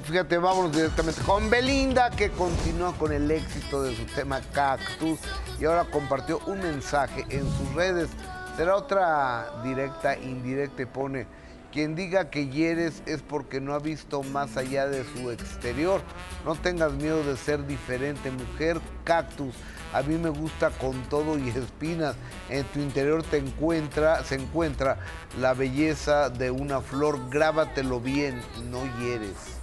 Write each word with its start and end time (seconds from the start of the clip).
Fíjate, 0.00 0.38
vámonos 0.38 0.72
directamente 0.72 1.20
con 1.22 1.50
Belinda, 1.50 2.10
que 2.10 2.30
continúa 2.30 2.94
con 2.94 3.12
el 3.12 3.30
éxito 3.30 3.82
de 3.82 3.94
su 3.94 4.04
tema 4.06 4.40
Cactus 4.52 5.18
y 5.60 5.66
ahora 5.66 5.84
compartió 5.84 6.40
un 6.46 6.60
mensaje 6.60 7.26
en 7.28 7.44
sus 7.44 7.74
redes. 7.74 8.08
Será 8.56 8.76
otra 8.76 9.62
directa, 9.62 10.16
indirecta 10.16 10.82
y 10.82 10.86
pone, 10.86 11.26
quien 11.72 11.94
diga 11.94 12.30
que 12.30 12.48
hieres 12.48 13.02
es 13.06 13.22
porque 13.22 13.60
no 13.60 13.74
ha 13.74 13.78
visto 13.78 14.22
más 14.22 14.56
allá 14.56 14.86
de 14.86 15.04
su 15.04 15.30
exterior. 15.30 16.00
No 16.44 16.54
tengas 16.54 16.92
miedo 16.92 17.22
de 17.22 17.36
ser 17.36 17.66
diferente, 17.66 18.30
mujer 18.30 18.80
cactus. 19.04 19.54
A 19.92 20.02
mí 20.02 20.16
me 20.16 20.30
gusta 20.30 20.70
con 20.70 21.02
todo 21.04 21.38
y 21.38 21.48
espinas. 21.50 22.16
En 22.48 22.64
tu 22.64 22.80
interior 22.80 23.22
te 23.22 23.38
encuentra, 23.38 24.24
se 24.24 24.36
encuentra 24.36 24.98
la 25.38 25.54
belleza 25.54 26.30
de 26.30 26.50
una 26.50 26.80
flor. 26.80 27.30
Grábatelo 27.30 28.00
bien, 28.00 28.40
no 28.70 28.82
hieres. 28.98 29.61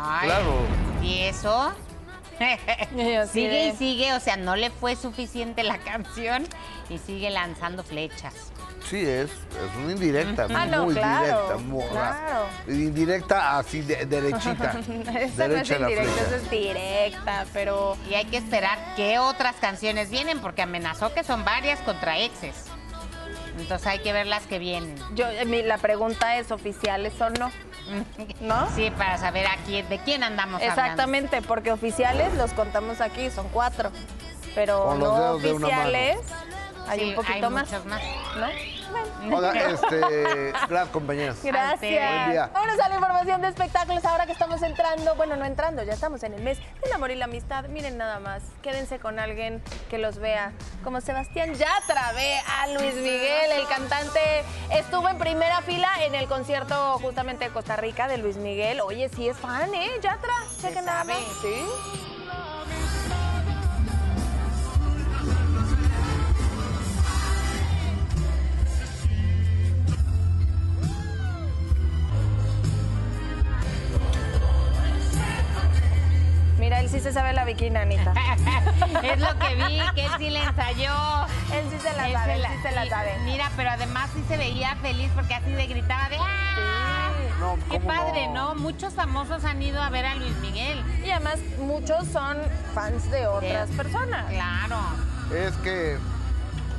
Ay, 0.00 0.28
Claro. 0.28 0.54
¿Y 1.02 1.18
eso? 1.22 1.72
Sigue 3.32 3.68
y 3.68 3.72
sigue, 3.76 4.12
o 4.14 4.20
sea, 4.20 4.36
no 4.36 4.54
le 4.54 4.70
fue 4.70 4.94
suficiente 4.96 5.62
la 5.64 5.78
canción 5.84 6.46
y 6.88 6.98
sigue 6.98 7.30
lanzando 7.30 7.82
flechas. 7.82 8.34
Sí, 8.88 9.00
es, 9.00 9.28
es 9.30 9.76
una 9.82 9.92
indirecta, 9.92 10.46
Ah, 10.54 10.64
no, 10.64 10.84
muy 10.84 10.94
claro, 10.94 11.24
directa, 11.26 11.56
muy 11.58 11.84
claro. 11.88 12.46
indirecta 12.68 13.58
así 13.58 13.80
de- 13.82 14.06
derechita. 14.06 14.70
Esa 15.20 15.48
no 15.48 15.56
es 15.56 15.70
indirecta, 15.70 16.02
esa 16.22 16.36
es 16.36 16.50
directa, 16.50 17.44
pero 17.52 17.96
Y 18.08 18.14
hay 18.14 18.24
que 18.26 18.38
esperar 18.38 18.78
qué 18.96 19.18
otras 19.18 19.56
canciones 19.56 20.08
vienen, 20.10 20.38
porque 20.40 20.62
amenazó 20.62 21.12
que 21.12 21.22
son 21.24 21.44
varias 21.44 21.80
contra 21.80 22.18
exes. 22.18 22.54
Entonces 23.58 23.86
hay 23.86 23.98
que 24.00 24.12
ver 24.12 24.26
las 24.26 24.46
que 24.46 24.58
vienen. 24.58 24.94
yo 25.14 25.26
eh, 25.28 25.44
mi- 25.44 25.62
la 25.62 25.78
pregunta 25.78 26.36
es 26.36 26.50
oficiales 26.50 27.20
o 27.20 27.30
no, 27.30 27.50
¿no? 28.40 28.68
Sí, 28.74 28.90
para 28.90 29.18
saber 29.18 29.46
a 29.46 29.56
quién, 29.66 29.88
de 29.88 29.98
quién 29.98 30.22
andamos 30.22 30.60
hablando. 30.62 30.80
Exactamente, 30.80 31.42
porque 31.42 31.72
oficiales 31.72 32.32
los 32.34 32.52
contamos 32.52 33.00
aquí, 33.00 33.30
son 33.30 33.48
cuatro, 33.48 33.90
pero 34.54 34.84
Con 34.84 34.98
los 35.00 35.08
no 35.08 35.14
dedos 35.18 35.42
de 35.42 35.52
una 35.52 35.68
mano. 35.68 35.80
oficiales 35.82 36.18
hay 36.88 36.98
Sí, 37.00 37.04
un 37.06 37.14
poquito 37.16 37.34
hay 37.46 37.52
más, 37.52 37.70
muchos 37.70 37.84
más. 37.86 38.02
¿no? 38.36 38.46
Oiga, 39.32 39.52
este, 39.70 40.52
gracias 40.68 40.88
compañeras. 40.88 41.38
Gracias. 41.42 41.80
Buen 41.80 42.30
día. 42.30 42.50
Vámonos 42.52 42.80
a 42.80 42.88
la 42.88 42.94
información 42.94 43.40
de 43.40 43.48
espectáculos 43.48 44.04
ahora 44.04 44.26
que 44.26 44.32
estamos 44.32 44.62
entrando, 44.62 45.14
bueno, 45.16 45.36
no 45.36 45.44
entrando, 45.44 45.82
ya 45.82 45.92
estamos 45.92 46.22
en 46.22 46.34
el 46.34 46.42
mes 46.42 46.58
del 46.82 46.92
amor 46.92 47.10
y 47.10 47.16
la 47.16 47.26
amistad. 47.26 47.66
Miren 47.68 47.98
nada 47.98 48.20
más, 48.20 48.42
quédense 48.62 48.98
con 48.98 49.18
alguien 49.18 49.62
que 49.90 49.98
los 49.98 50.18
vea. 50.18 50.52
Como 50.84 51.00
Sebastián 51.00 51.54
Yatra 51.54 52.12
ve 52.12 52.38
a 52.46 52.66
Luis 52.68 52.94
Miguel, 52.94 53.52
el 53.52 53.66
cantante 53.66 54.44
estuvo 54.72 55.08
en 55.08 55.18
primera 55.18 55.60
fila 55.62 55.88
en 56.04 56.14
el 56.14 56.26
concierto 56.26 56.98
justamente 57.00 57.46
de 57.46 57.50
Costa 57.50 57.76
Rica 57.76 58.08
de 58.08 58.18
Luis 58.18 58.36
Miguel. 58.36 58.80
Oye, 58.80 59.08
sí 59.08 59.28
es 59.28 59.36
fan, 59.36 59.72
¿eh? 59.74 59.90
Yatra, 60.00 60.34
chequen 60.60 60.84
nada 60.84 61.04
más. 61.04 61.18
Sí. 61.42 62.17
Él 76.88 76.94
sí 76.94 77.00
se 77.00 77.12
sabe 77.12 77.32
la 77.34 77.44
bikini, 77.44 77.76
Anita. 77.76 78.12
es 79.02 79.20
lo 79.20 79.38
que 79.38 79.54
vi, 79.56 79.80
que 79.94 80.06
él 80.06 80.12
sí 80.18 80.30
le 80.30 80.42
ensayó. 80.42 80.92
Él 81.52 81.66
sí 81.70 81.78
se 81.80 81.94
la 81.94 82.06
Él 82.08 82.12
sabe, 82.14 82.24
se 82.26 82.34
él 82.36 82.42
la- 82.42 82.48
sí 82.48 82.54
se 82.62 82.70
la 82.72 82.86
sabe. 82.88 83.18
Mira, 83.24 83.50
pero 83.56 83.70
además 83.70 84.10
sí 84.14 84.24
se 84.26 84.36
veía 84.38 84.74
feliz 84.76 85.10
porque 85.14 85.34
así 85.34 85.50
de 85.52 85.66
gritaba 85.66 86.08
de 86.08 86.16
¡Ah! 86.18 87.10
No, 87.40 87.56
Qué 87.70 87.78
¿cómo 87.78 87.86
padre, 87.88 88.26
no? 88.28 88.54
¿no? 88.54 88.60
Muchos 88.60 88.94
famosos 88.94 89.44
han 89.44 89.62
ido 89.62 89.80
a 89.82 89.90
ver 89.90 90.06
a 90.06 90.14
Luis 90.16 90.34
Miguel. 90.38 90.82
Y 91.04 91.10
además 91.10 91.36
muchos 91.60 92.06
son 92.08 92.36
fans 92.74 93.10
de 93.10 93.26
otras 93.26 93.68
personas. 93.70 94.24
Claro. 94.30 94.76
Es 95.32 95.54
que 95.58 95.98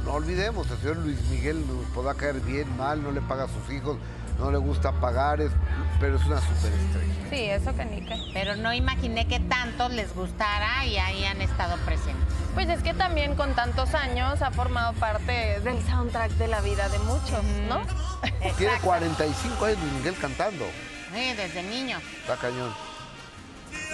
no 0.10 0.16
olvidemos, 0.16 0.68
el 0.72 0.78
señor 0.80 0.98
Luis 0.98 1.22
Miguel 1.30 1.64
nos 1.68 1.86
podrá 1.94 2.16
caer 2.16 2.40
bien, 2.42 2.76
mal, 2.78 3.04
no 3.04 3.12
le 3.12 3.22
paga 3.22 3.44
a 3.44 3.48
sus 3.48 3.72
hijos, 3.72 3.96
no 4.40 4.50
le 4.50 4.58
gusta 4.58 4.92
pagar, 4.94 5.40
es- 5.40 5.52
pero 6.00 6.16
es 6.18 6.26
una 6.26 6.42
superestrella. 6.42 7.14
Sí, 7.30 7.44
eso 7.46 7.76
que 7.76 7.86
ni 7.86 8.02
qué. 8.04 8.16
Pero 8.34 8.56
no 8.56 8.74
imaginé 8.74 9.28
que 9.28 9.40
tantos 9.40 9.92
les 9.92 10.12
gustara 10.16 10.84
y 10.88 10.98
ahí 10.98 11.26
han 11.26 11.40
estado 11.42 11.78
presentes. 11.86 12.26
Pues 12.56 12.68
es 12.70 12.82
que 12.82 12.96
también 12.96 13.36
con 13.36 13.54
tantos 13.54 13.94
años 13.94 14.42
ha 14.42 14.50
formado 14.50 14.94
parte 14.94 15.60
del 15.60 15.80
soundtrack 15.86 16.32
de 16.32 16.48
la 16.48 16.62
vida 16.62 16.90
de 16.90 16.98
muchos, 17.00 17.44
¿no? 17.68 17.82
Tiene 18.24 18.48
Exacto. 18.50 18.82
45 18.86 19.66
años 19.66 19.78
Luis 19.80 19.94
Miguel 19.94 20.16
cantando. 20.20 20.66
Sí, 21.14 21.34
desde 21.38 21.62
niño. 21.62 22.00
Está 22.22 22.36
cañón. 22.38 22.74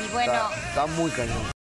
Y 0.01 0.11
bueno, 0.13 0.31
Está, 0.33 0.67
está 0.69 0.85
muy 0.87 1.11
cañón. 1.11 1.51